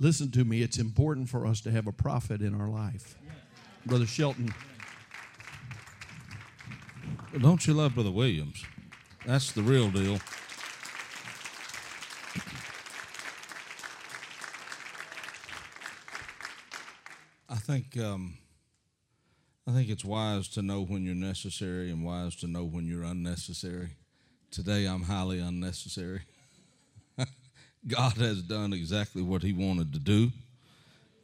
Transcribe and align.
Listen 0.00 0.30
to 0.30 0.44
me, 0.44 0.62
it's 0.62 0.78
important 0.78 1.28
for 1.28 1.44
us 1.44 1.60
to 1.62 1.72
have 1.72 1.88
a 1.88 1.92
prophet 1.92 2.40
in 2.40 2.54
our 2.54 2.68
life. 2.68 3.16
Brother 3.84 4.06
Shelton. 4.06 4.54
Don't 7.40 7.66
you 7.66 7.74
love 7.74 7.94
Brother 7.94 8.10
Williams? 8.10 8.64
That's 9.26 9.50
the 9.52 9.62
real 9.62 9.90
deal. 9.90 10.18
I 17.50 17.56
think 17.56 17.98
um, 17.98 18.38
I 19.66 19.72
think 19.72 19.90
it's 19.90 20.04
wise 20.04 20.48
to 20.48 20.62
know 20.62 20.82
when 20.84 21.02
you're 21.02 21.14
necessary 21.14 21.90
and 21.90 22.04
wise 22.04 22.36
to 22.36 22.46
know 22.46 22.64
when 22.64 22.86
you're 22.86 23.02
unnecessary. 23.02 23.90
Today 24.50 24.86
I'm 24.86 25.02
highly 25.02 25.40
unnecessary. 25.40 26.22
God 27.88 28.18
has 28.18 28.42
done 28.42 28.72
exactly 28.72 29.22
what 29.22 29.42
He 29.42 29.52
wanted 29.52 29.92
to 29.94 29.98
do, 29.98 30.30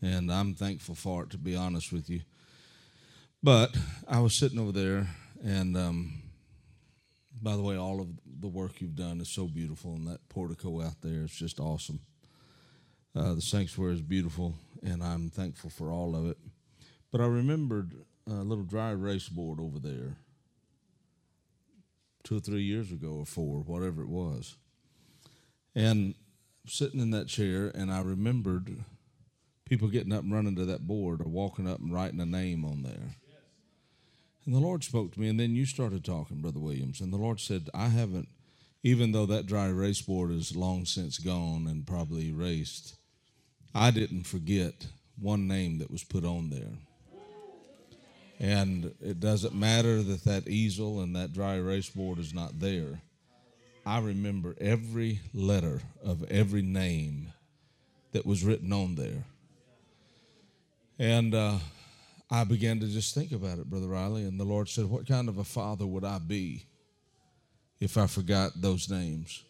and 0.01 0.33
I'm 0.33 0.55
thankful 0.55 0.95
for 0.95 1.25
it. 1.25 1.31
To 1.31 1.39
be 1.39 1.55
honest 1.55 1.93
with 1.93 2.09
you, 2.09 2.21
but 3.43 3.77
I 4.09 4.21
was 4.21 4.35
sitting 4.35 4.59
over 4.59 4.73
there, 4.73 5.07
and 5.45 5.77
um, 5.77 6.23
by 7.43 7.57
the 7.57 7.63
way, 7.63 7.77
all 7.77 8.01
of 8.01 8.09
the 8.41 8.49
work 8.49 8.81
you've 8.81 8.97
done 8.97 9.21
is 9.21 9.29
so 9.29 9.47
beautiful, 9.47 9.95
and 9.95 10.07
that 10.09 10.27
portico 10.31 10.81
out 10.81 11.03
there 11.03 11.25
is 11.25 11.33
just 11.33 11.61
awesome. 11.61 12.01
Uh, 13.15 13.35
the 13.35 13.43
sanctuary 13.43 13.95
is 13.95 14.01
beautiful, 14.01 14.55
and 14.83 15.03
I'm 15.03 15.29
thankful 15.29 15.71
for 15.71 15.91
all 15.91 16.17
of 16.17 16.31
it. 16.31 16.39
But 17.13 17.21
I 17.21 17.27
remembered 17.27 17.93
a 18.27 18.43
little 18.43 18.65
dry 18.65 18.91
erase 18.91 19.29
board 19.29 19.61
over 19.61 19.79
there 19.79 20.17
two 22.25 22.39
or 22.39 22.41
three 22.41 22.63
years 22.63 22.91
ago, 22.91 23.19
or 23.19 23.27
four, 23.27 23.61
whatever 23.61 24.03
it 24.03 24.09
was. 24.09 24.57
And 25.75 26.15
sitting 26.67 27.01
in 27.01 27.11
that 27.11 27.29
chair, 27.29 27.71
and 27.75 27.93
I 27.93 28.01
remembered 28.01 28.85
people 29.65 29.89
getting 29.89 30.13
up 30.13 30.23
and 30.23 30.33
running 30.33 30.57
to 30.57 30.65
that 30.67 30.87
board 30.87 31.21
or 31.21 31.29
walking 31.29 31.69
up 31.69 31.81
and 31.81 31.93
writing 31.93 32.21
a 32.21 32.27
name 32.27 32.65
on 32.65 32.83
there. 32.83 33.17
And 34.47 34.55
the 34.55 34.61
Lord 34.61 34.85
spoke 34.85 35.13
to 35.13 35.21
me, 35.21 35.29
and 35.29 35.41
then 35.41 35.55
you 35.55 35.65
started 35.65 36.05
talking, 36.05 36.43
Brother 36.43 36.61
Williams. 36.61 37.01
And 37.01 37.13
the 37.13 37.19
Lord 37.19 37.41
said, 37.41 37.71
I 37.73 37.89
haven't, 37.89 38.29
even 38.83 39.13
though 39.13 39.27
that 39.27 39.47
dry 39.47 39.69
erase 39.69 40.03
board 40.03 40.31
is 40.31 40.55
long 40.55 40.85
since 40.85 41.19
gone 41.19 41.67
and 41.67 41.87
probably 41.87 42.29
erased, 42.29 42.97
I 43.75 43.91
didn't 43.91 44.25
forget 44.25 44.87
one 45.19 45.49
name 45.49 45.79
that 45.79 45.91
was 45.91 46.05
put 46.05 46.25
on 46.25 46.51
there. 46.51 46.79
And 48.39 48.95
it 49.01 49.21
doesn't 49.21 49.55
matter 49.55 50.03
that 50.03 50.25
that 50.25 50.49
easel 50.49 51.01
and 51.01 51.17
that 51.17 51.33
dry 51.33 51.55
erase 51.55 51.89
board 51.89 52.19
is 52.19 52.35
not 52.35 52.59
there. 52.59 53.01
I 53.87 54.01
remember 54.01 54.55
every 54.61 55.21
letter 55.35 55.83
of 56.03 56.25
every 56.31 56.63
name 56.63 57.33
that 58.13 58.25
was 58.25 58.43
written 58.43 58.73
on 58.73 58.95
there. 58.95 59.25
And 60.99 61.35
uh, 61.35 61.59
I 62.31 62.45
began 62.45 62.81
to 62.81 62.87
just 62.87 63.15
think 63.15 63.33
about 63.33 63.59
it, 63.59 63.69
Brother 63.69 63.89
Riley. 63.89 64.23
And 64.23 64.41
the 64.41 64.45
Lord 64.45 64.69
said, 64.69 64.87
What 64.87 65.07
kind 65.07 65.29
of 65.29 65.39
a 65.39 65.45
father 65.45 65.87
would 65.87 66.05
I 66.05 66.19
be 66.19 66.65
if 67.79 67.99
I 67.99 68.07
forgot 68.07 68.53
those 68.57 68.89
names? 68.89 69.43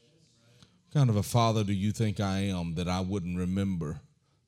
What 0.88 0.98
kind 0.98 1.10
of 1.10 1.16
a 1.16 1.22
father 1.22 1.62
do 1.62 1.72
you 1.72 1.92
think 1.92 2.18
I 2.18 2.38
am 2.38 2.74
that 2.74 2.88
I 2.88 3.00
wouldn't 3.00 3.38
remember 3.38 4.00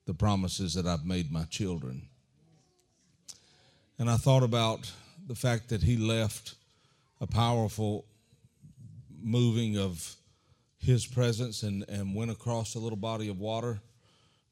the 0.06 0.14
promises 0.14 0.74
that 0.74 0.86
I've 0.86 1.04
made 1.04 1.30
my 1.30 1.44
children? 1.44 2.08
And 3.98 4.10
I 4.10 4.16
thought 4.16 4.42
about 4.42 4.90
the 5.26 5.34
fact 5.34 5.68
that 5.68 5.82
He 5.82 5.96
left 5.96 6.56
a 7.20 7.26
powerful 7.26 8.04
moving 9.22 9.78
of 9.78 10.16
His 10.78 11.06
presence 11.06 11.62
and, 11.62 11.84
and 11.88 12.14
went 12.14 12.30
across 12.30 12.74
a 12.74 12.78
little 12.78 12.96
body 12.96 13.28
of 13.28 13.38
water 13.38 13.80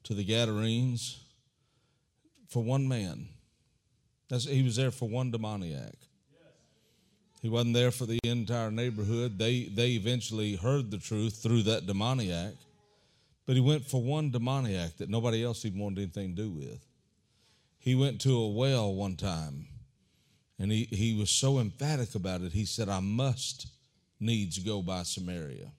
to 0.03 0.13
the 0.13 0.23
Gadarenes 0.23 1.19
for 2.47 2.63
one 2.63 2.87
man. 2.87 3.27
That's, 4.29 4.45
he 4.45 4.63
was 4.63 4.75
there 4.75 4.91
for 4.91 5.07
one 5.07 5.31
demoniac. 5.31 5.95
He 7.41 7.49
wasn't 7.49 7.75
there 7.75 7.91
for 7.91 8.07
the 8.07 8.19
entire 8.23 8.71
neighborhood. 8.71 9.37
They, 9.37 9.65
they 9.65 9.91
eventually 9.91 10.55
heard 10.55 10.89
the 10.89 10.97
truth 10.97 11.43
through 11.43 11.63
that 11.63 11.85
demoniac, 11.85 12.55
but 13.45 13.55
he 13.55 13.61
went 13.61 13.85
for 13.85 14.01
one 14.01 14.31
demoniac 14.31 14.97
that 14.97 15.09
nobody 15.09 15.43
else 15.43 15.63
even 15.63 15.79
wanted 15.79 15.99
anything 15.99 16.35
to 16.35 16.41
do 16.41 16.49
with. 16.49 16.83
He 17.77 17.93
went 17.93 18.19
to 18.21 18.35
a 18.35 18.49
well 18.49 18.95
one 18.95 19.15
time, 19.15 19.67
and 20.57 20.71
he, 20.71 20.85
he 20.85 21.15
was 21.15 21.29
so 21.29 21.59
emphatic 21.59 22.15
about 22.15 22.41
it, 22.41 22.51
he 22.53 22.65
said, 22.65 22.89
I 22.89 22.99
must 22.99 23.67
needs 24.25 24.59
go 24.59 24.81
by 24.81 25.03
Samaria. 25.03 25.71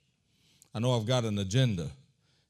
I 0.75 0.79
know 0.79 0.97
I've 0.97 1.07
got 1.07 1.25
an 1.25 1.39
agenda, 1.39 1.91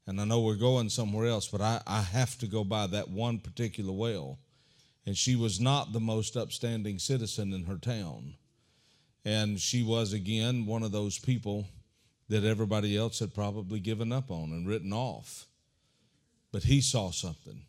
and 0.07 0.21
I 0.21 0.25
know 0.25 0.41
we're 0.41 0.55
going 0.55 0.91
somewhere 0.91 1.27
else, 1.27 1.49
but 1.49 1.61
I, 1.61 1.81
I 1.87 2.03
have 2.03 2.39
to 2.39 2.47
go 2.47 2.65
by 2.65 2.87
that 2.89 3.09
one 3.09 3.39
particular 3.39 3.93
well 3.93 4.39
and 5.07 5.17
she 5.17 5.37
was 5.37 5.61
not 5.61 5.93
the 5.93 6.01
most 6.01 6.37
upstanding 6.37 6.99
citizen 6.99 7.53
in 7.53 7.65
her 7.65 7.79
town. 7.79 8.35
And 9.25 9.61
she 9.61 9.83
was, 9.85 10.13
again, 10.13 10.67
one 10.67 10.83
of 10.83 10.93
those 10.93 11.19
people 11.19 11.67
that 12.29 12.45
everybody 12.45 12.97
else 12.97 13.21
had 13.21 13.33
probably 13.33 13.79
given 13.79 14.13
up 14.13 14.31
on 14.31 14.51
and 14.51 14.67
written 14.67 14.93
off. 14.93 15.47
But 16.51 16.65
he 16.65 16.81
saw 16.81 17.13
something. 17.13 17.63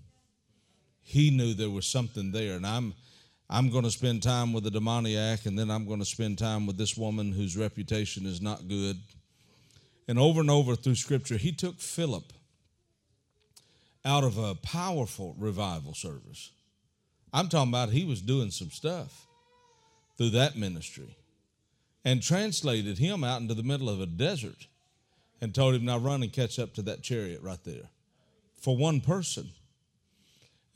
He 1.04 1.30
knew 1.30 1.54
there 1.54 1.70
was 1.70 1.86
something 1.86 2.32
there. 2.32 2.56
And 2.56 2.66
I'm, 2.66 2.96
I'm 3.50 3.69
going 3.69 3.85
to 3.85 3.91
spend 3.91 4.24
time 4.24 4.52
with 4.52 4.66
the 4.66 4.72
demoniac, 4.72 5.46
and 5.46 5.58
then 5.58 5.72
I'm 5.72 5.88
going 5.88 6.00
to 6.00 6.06
spend 6.06 6.38
time 6.38 6.66
with 6.66 6.78
this 6.78 6.97
woman 6.97 7.31
whose 7.31 7.56
reputation 7.56 8.25
is 8.25 8.41
not 8.41 8.68
good. 8.68 8.97
And 10.08 10.19
over 10.19 10.41
and 10.41 10.50
over 10.50 10.75
through 10.75 10.96
Scripture, 10.96 11.38
he 11.38 11.52
took 11.52 11.80
Philip 11.80 12.34
out 14.03 14.24
of 14.24 14.38
a 14.38 14.56
powerful 14.56 15.36
revival 15.38 15.94
service 15.94 16.52
I'm 17.34 17.50
talking 17.50 17.69
about 17.69 17.90
he 17.90 18.06
was 18.06 18.22
doing 18.22 18.52
some 18.52 18.72
stuff 18.72 19.28
through 20.18 20.31
that 20.31 20.56
ministry 20.56 21.18
and 22.06 22.24
translated 22.24 22.97
him 22.97 23.24
out 23.24 23.41
into 23.41 23.53
the 23.53 23.63
middle 23.63 23.90
of 23.90 24.02
a 24.02 24.06
desert 24.06 24.68
and 25.41 25.53
told 25.53 25.75
him, 25.75 25.86
Now 25.86 25.97
run 25.97 26.24
and 26.24 26.31
catch 26.31 26.57
up 26.57 26.74
to 26.75 26.81
that 26.84 27.03
chariot 27.03 27.41
right 27.41 27.63
there 27.63 27.90
for 28.59 28.78
one 28.78 29.02
person. 29.02 29.50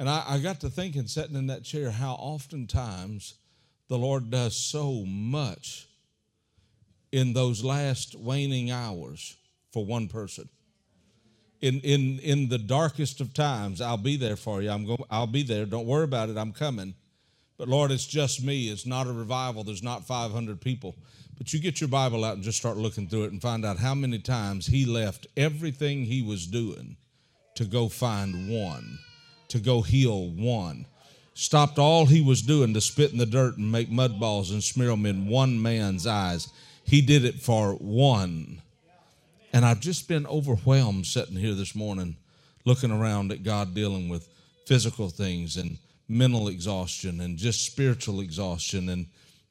And 0.02 0.10
I, 0.10 0.24
I 0.28 0.40
got 0.40 0.62
to 0.62 0.70
thinking, 0.72 1.06
sitting 1.06 1.36
in 1.36 1.46
that 1.46 1.64
chair, 1.64 1.92
how 1.92 2.14
oftentimes 2.14 3.36
the 3.88 4.00
Lord 4.00 4.32
does 4.32 4.58
so 4.58 5.06
much 5.06 5.88
in 7.12 7.34
those 7.34 7.64
last 7.64 8.16
waning 8.16 8.72
hours 8.72 9.38
for 9.72 9.86
one 9.86 10.08
person. 10.08 10.50
In 11.62 11.82
in 11.82 12.18
in 12.18 12.50
the 12.50 12.58
darkest 12.58 13.22
of 13.22 13.32
times 13.36 13.80
i'll 13.80 13.96
be 13.96 14.18
there 14.18 14.36
for 14.36 14.64
you. 14.64 14.72
I'm 14.72 14.88
going 14.88 15.04
i'll 15.12 15.28
be 15.28 15.44
there. 15.44 15.68
Don't 15.68 15.86
worry 15.86 16.06
about 16.06 16.30
it. 16.30 16.38
I'm 16.38 16.52
coming. 16.52 16.96
But 17.60 17.68
lord 17.68 17.92
it's 17.92 18.08
just 18.08 18.44
me. 18.44 18.70
It's 18.70 18.88
not 18.88 19.06
a 19.06 19.14
revival. 19.14 19.64
There's 19.64 19.84
not 19.84 20.08
500 20.08 20.60
people. 20.60 20.96
But 21.38 21.54
you 21.54 21.60
get 21.60 21.80
your 21.80 21.90
bible 21.90 22.26
out 22.26 22.34
and 22.34 22.44
just 22.44 22.58
start 22.58 22.78
looking 22.78 23.08
through 23.08 23.26
it 23.26 23.34
and 23.34 23.42
find 23.42 23.64
out 23.64 23.78
how 23.78 23.94
many 23.94 24.18
times 24.18 24.66
he 24.66 24.84
left 24.84 25.28
everything 25.38 26.06
he 26.06 26.24
was 26.24 26.48
doing 26.48 26.98
to 27.54 27.66
go 27.66 27.88
find 27.88 28.50
one 28.50 28.98
to 29.52 29.60
go 29.60 29.82
heal 29.82 30.30
one. 30.30 30.86
Stopped 31.34 31.80
all 31.80 32.06
he 32.06 32.22
was 32.22 32.42
doing 32.42 32.74
to 32.74 32.82
spit 32.82 33.12
in 33.12 33.18
the 33.18 33.26
dirt 33.26 33.58
and 33.58 33.72
make 33.72 33.90
mud 33.90 34.20
balls 34.20 34.52
and 34.52 34.64
smear 34.64 34.90
them 34.90 35.06
in 35.06 35.28
one 35.28 35.62
man's 35.62 36.06
eyes. 36.06 36.50
He 36.84 37.02
did 37.02 37.24
it 37.24 37.42
for 37.42 37.74
one. 37.74 38.62
And 39.54 39.66
I've 39.66 39.80
just 39.80 40.08
been 40.08 40.26
overwhelmed 40.28 41.06
sitting 41.06 41.36
here 41.36 41.54
this 41.54 41.76
morning, 41.76 42.18
looking 42.66 42.92
around 42.92 43.32
at 43.32 43.44
God 43.44 43.74
dealing 43.74 44.10
with 44.10 44.28
physical 44.66 45.10
things 45.10 45.58
and 45.58 45.78
mental 46.08 46.48
exhaustion 46.48 47.22
and 47.22 47.38
just 47.38 47.66
spiritual 47.66 48.20
exhaustion 48.20 48.90
and 48.90 49.08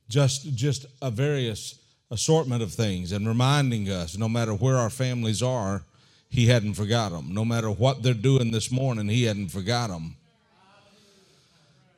just 0.08 0.54
just 0.54 0.86
a 1.00 1.10
various 1.10 1.78
assortment 2.10 2.62
of 2.62 2.72
things 2.72 3.12
and 3.12 3.26
reminding 3.26 3.88
us 3.88 4.18
no 4.18 4.28
matter 4.28 4.52
where 4.52 4.76
our 4.76 4.90
families 4.90 5.42
are 5.42 5.82
he 6.30 6.46
hadn't 6.46 6.74
forgot 6.74 7.12
them 7.12 7.34
no 7.34 7.44
matter 7.44 7.70
what 7.70 8.02
they're 8.02 8.14
doing 8.14 8.50
this 8.50 8.70
morning 8.70 9.08
he 9.08 9.24
hadn't 9.24 9.48
forgot 9.48 9.90
them 9.90 10.16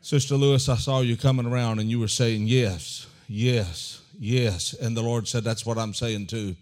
sister 0.00 0.34
lewis 0.34 0.68
i 0.68 0.76
saw 0.76 1.00
you 1.00 1.16
coming 1.16 1.46
around 1.46 1.78
and 1.78 1.90
you 1.90 2.00
were 2.00 2.08
saying 2.08 2.46
yes 2.46 3.06
yes 3.28 4.02
yes 4.18 4.72
and 4.74 4.96
the 4.96 5.02
lord 5.02 5.28
said 5.28 5.44
that's 5.44 5.64
what 5.64 5.78
i'm 5.78 5.94
saying 5.94 6.26
too 6.26 6.56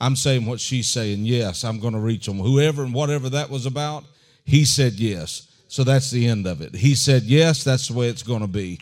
I'm 0.00 0.16
saying 0.16 0.46
what 0.46 0.60
she's 0.60 0.88
saying. 0.88 1.24
Yes, 1.24 1.64
I'm 1.64 1.78
going 1.80 1.94
to 1.94 2.00
reach 2.00 2.26
them. 2.26 2.38
Whoever 2.38 2.82
and 2.82 2.92
whatever 2.92 3.30
that 3.30 3.50
was 3.50 3.66
about, 3.66 4.04
he 4.44 4.64
said 4.64 4.94
yes. 4.94 5.48
So 5.68 5.82
that's 5.82 6.10
the 6.10 6.26
end 6.26 6.46
of 6.46 6.60
it. 6.60 6.74
He 6.74 6.94
said 6.94 7.22
yes, 7.22 7.64
that's 7.64 7.88
the 7.88 7.94
way 7.94 8.08
it's 8.08 8.22
going 8.22 8.42
to 8.42 8.46
be. 8.46 8.80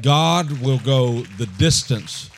God 0.00 0.50
will 0.62 0.78
go 0.78 1.20
the 1.38 1.46
distance. 1.58 2.30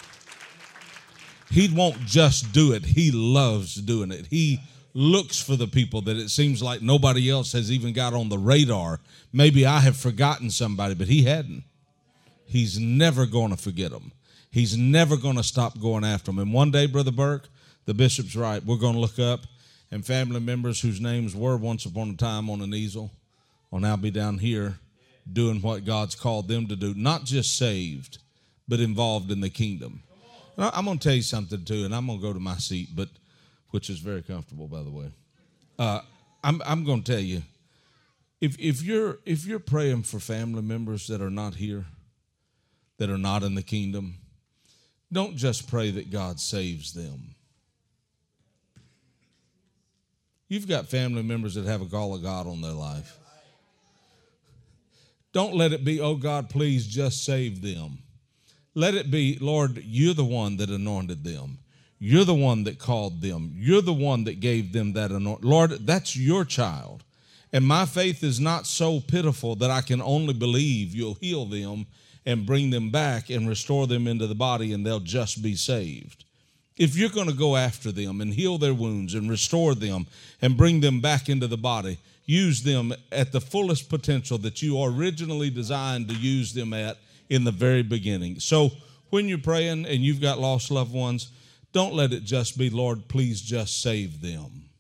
He 1.50 1.72
won't 1.72 2.00
just 2.00 2.52
do 2.52 2.72
it, 2.72 2.84
He 2.84 3.11
loves 3.12 3.76
doing 3.76 4.11
it. 4.11 4.26
He 4.26 4.58
looks 4.96 5.40
for 5.40 5.56
the 5.56 5.66
people 5.66 6.00
that 6.02 6.16
it 6.16 6.31
seems 6.31 6.62
like 6.62 6.81
nobody 6.81 7.31
else 7.31 7.52
has 7.52 7.70
even 7.70 7.93
got 7.93 8.14
on 8.14 8.31
the 8.31 8.38
radar. 8.38 8.98
Maybe 9.32 9.66
I 9.66 9.81
have 9.81 9.96
forgotten 9.96 10.50
somebody, 10.50 10.94
but 10.94 11.08
He 11.08 11.25
hadn't. 11.25 11.64
He's 12.46 12.78
never 12.78 13.26
going 13.26 13.50
to 13.50 13.56
forget 13.56 13.90
them. 13.90 14.12
He's 14.50 14.76
never 14.76 15.16
going 15.16 15.37
to 15.37 15.43
stop 15.43 15.78
going 15.78 16.04
after 16.04 16.26
them. 16.26 16.38
And 16.38 16.52
one 16.52 16.70
day, 16.70 16.87
Brother 16.87 17.10
Burke, 17.10 17.48
the 17.84 17.93
bishop's 17.93 18.34
right. 18.34 18.64
We're 18.64 18.78
going 18.78 18.94
to 18.94 19.00
look 19.00 19.19
up 19.19 19.40
and 19.90 20.04
family 20.04 20.40
members 20.40 20.81
whose 20.81 21.00
names 21.00 21.34
were 21.34 21.56
once 21.56 21.84
upon 21.84 22.10
a 22.10 22.16
time 22.16 22.48
on 22.48 22.60
an 22.62 22.75
easel 22.75 23.12
will 23.70 23.81
now 23.81 23.96
be 23.96 24.10
down 24.10 24.38
here 24.38 24.78
doing 25.31 25.60
what 25.60 25.84
God's 25.84 26.14
called 26.14 26.48
them 26.48 26.69
to 26.69 26.76
do, 26.76 26.94
not 26.94 27.25
just 27.25 27.56
saved, 27.56 28.19
but 28.69 28.81
involved 28.81 29.31
in 29.31 29.40
the 29.40 29.50
kingdom. 29.50 30.02
I'm 30.56 30.87
going 30.87 30.98
to 30.98 31.08
tell 31.08 31.16
you 31.16 31.22
something 31.22 31.64
too, 31.64 31.84
and 31.84 31.94
I'm 31.94 32.06
going 32.06 32.19
to 32.19 32.26
go 32.26 32.32
to 32.32 32.40
my 32.40 32.56
seat, 32.56 32.90
but 32.94 33.08
which 33.71 33.91
is 33.91 33.99
very 33.99 34.23
comfortable, 34.23 34.69
by 34.69 34.83
the 34.83 34.91
way. 34.91 35.11
Uh, 35.79 36.01
I'm 36.43 36.63
I'm 36.65 36.85
going 36.85 37.03
to 37.03 37.13
tell 37.13 37.21
you, 37.21 37.43
if 38.41 38.59
if 38.59 38.83
you're 38.83 39.19
if 39.25 39.47
you're 39.47 39.59
praying 39.59 40.05
for 40.05 40.19
family 40.19 40.63
members 40.63 41.07
that 41.09 41.21
are 41.21 41.31
not 41.31 41.57
here, 41.57 41.87
that 42.99 43.11
are 43.11 43.19
not 43.19 43.43
in 43.43 43.55
the 43.55 43.63
kingdom, 43.63 44.17
don't 45.13 45.37
just 45.37 45.69
pray 45.69 45.91
that 45.91 46.11
God 46.11 46.41
saves 46.41 46.93
them. 46.93 47.35
You've 50.49 50.69
got 50.69 50.87
family 50.87 51.23
members 51.23 51.55
that 51.55 51.65
have 51.65 51.83
a 51.83 51.87
call 51.87 52.15
of 52.15 52.23
God 52.23 52.47
on 52.47 52.61
their 52.61 52.73
life. 52.73 53.19
Don't 55.33 55.55
let 55.55 55.73
it 55.73 55.85
be, 55.85 56.01
oh 56.01 56.15
God, 56.15 56.49
please 56.49 56.87
just 56.87 57.25
save 57.25 57.61
them. 57.61 57.99
Let 58.75 58.95
it 58.95 59.11
be, 59.11 59.39
Lord, 59.41 59.83
you're 59.85 60.15
the 60.15 60.25
one 60.25 60.57
that 60.59 60.71
anointed 60.71 61.25
them. 61.25 61.59
You're 61.98 62.25
the 62.25 62.34
one 62.34 62.64
that 62.64 62.78
called 62.78 63.22
them. 63.22 63.52
You're 63.56 63.82
the 63.82 63.93
one 63.93 64.25
that 64.25 64.40
gave 64.40 64.72
them 64.72 64.93
that 64.93 65.10
anointing. 65.10 65.48
Lord, 65.48 65.70
that's 65.87 66.16
your 66.16 66.44
child. 66.44 67.04
And 67.52 67.66
my 67.66 67.87
faith 67.87 68.22
is 68.22 68.38
not 68.38 68.66
so 68.66 69.00
pitiful 69.00 69.54
that 69.56 69.70
I 69.70 69.81
can 69.81 70.02
only 70.02 70.34
believe 70.34 70.94
you'll 70.94 71.14
heal 71.14 71.46
them 71.46 71.87
and 72.26 72.44
bring 72.44 72.70
them 72.70 72.90
back 72.90 73.31
and 73.31 73.48
restore 73.48 73.87
them 73.87 74.06
into 74.06 74.26
the 74.26 74.34
body 74.34 74.72
and 74.72 74.84
they'll 74.84 75.00
just 75.00 75.43
be 75.43 75.54
saved. 75.54 76.25
If 76.76 76.96
you're 76.96 77.08
going 77.08 77.28
to 77.28 77.32
go 77.32 77.56
after 77.56 77.90
them 77.90 78.20
and 78.20 78.34
heal 78.34 78.58
their 78.58 78.75
wounds 78.75 79.14
and 79.14 79.31
restore 79.31 79.75
them 79.75 80.06
and 80.43 80.56
bring 80.56 80.81
them 80.81 81.00
back 81.00 81.28
into 81.31 81.46
the 81.46 81.56
body, 81.56 81.98
use 82.26 82.62
them 82.62 82.93
at 83.10 83.32
the 83.32 83.40
fullest 83.40 83.88
potential 83.88 84.37
that 84.38 84.60
you 84.60 84.82
originally 84.82 85.48
designed 85.48 86.08
to 86.08 86.14
use 86.14 86.52
them 86.52 86.75
at 86.75 86.98
in 87.31 87.44
the 87.44 87.52
very 87.52 87.82
beginning. 87.82 88.40
So 88.40 88.72
when 89.08 89.28
you're 89.28 89.38
praying 89.38 89.87
and 89.87 90.02
you've 90.02 90.20
got 90.20 90.38
lost 90.38 90.70
loved 90.70 90.93
ones, 90.93 91.31
don't 91.76 91.93
let 91.93 92.14
it 92.14 92.25
just 92.25 92.56
be, 92.56 92.70
Lord, 92.70 93.06
please 93.06 93.43
just 93.43 93.82
save 93.82 94.23
them. 94.23 94.70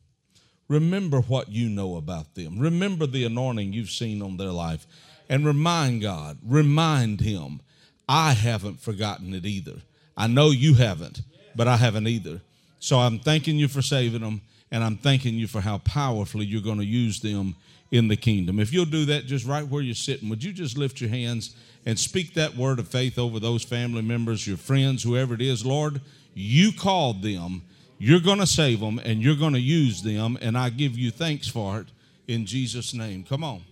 Remember 0.66 1.20
what 1.20 1.50
you 1.50 1.68
know 1.68 1.96
about 1.96 2.34
them. 2.34 2.58
Remember 2.58 3.06
the 3.06 3.24
anointing 3.24 3.74
you've 3.74 3.90
seen 3.90 4.22
on 4.22 4.38
their 4.38 4.50
life. 4.50 4.86
And 5.28 5.44
remind 5.44 6.00
God, 6.00 6.38
remind 6.42 7.20
Him, 7.20 7.60
I 8.08 8.32
haven't 8.32 8.80
forgotten 8.80 9.34
it 9.34 9.44
either. 9.44 9.82
I 10.16 10.26
know 10.26 10.48
you 10.48 10.72
haven't, 10.72 11.20
but 11.54 11.68
I 11.68 11.76
haven't 11.76 12.08
either. 12.08 12.40
So 12.80 12.98
I'm 12.98 13.18
thanking 13.18 13.56
you 13.56 13.68
for 13.68 13.82
saving 13.82 14.22
them, 14.22 14.40
and 14.70 14.82
I'm 14.82 14.96
thanking 14.96 15.34
you 15.34 15.48
for 15.48 15.60
how 15.60 15.76
powerfully 15.76 16.46
you're 16.46 16.62
going 16.62 16.78
to 16.78 16.86
use 16.86 17.20
them 17.20 17.56
in 17.90 18.08
the 18.08 18.16
kingdom. 18.16 18.58
If 18.58 18.72
you'll 18.72 18.86
do 18.86 19.04
that 19.04 19.26
just 19.26 19.44
right 19.44 19.68
where 19.68 19.82
you're 19.82 19.94
sitting, 19.94 20.30
would 20.30 20.42
you 20.42 20.54
just 20.54 20.78
lift 20.78 20.98
your 21.02 21.10
hands 21.10 21.54
and 21.84 21.98
speak 21.98 22.32
that 22.34 22.56
word 22.56 22.78
of 22.78 22.88
faith 22.88 23.18
over 23.18 23.38
those 23.38 23.64
family 23.64 24.00
members, 24.00 24.46
your 24.46 24.56
friends, 24.56 25.02
whoever 25.02 25.34
it 25.34 25.42
is? 25.42 25.66
Lord, 25.66 26.00
you 26.38 26.70
called 26.70 27.22
them. 27.22 27.62
You're 27.98 28.20
going 28.20 28.40
to 28.40 28.46
save 28.46 28.80
them 28.80 28.98
and 28.98 29.22
you're 29.22 29.36
going 29.36 29.54
to 29.54 29.60
use 29.60 30.02
them, 30.02 30.36
and 30.42 30.56
I 30.56 30.68
give 30.68 30.98
you 30.98 31.10
thanks 31.10 31.48
for 31.48 31.80
it 31.80 31.86
in 32.28 32.44
Jesus' 32.44 32.92
name. 32.92 33.24
Come 33.24 33.42
on. 33.42 33.62